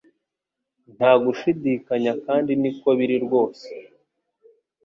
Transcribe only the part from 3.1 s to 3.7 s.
rwose